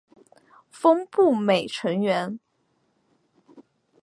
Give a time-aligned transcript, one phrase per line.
[0.71, 2.39] 峰步美成员。